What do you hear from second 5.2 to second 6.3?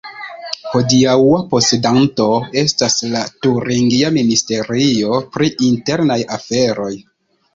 pri internaj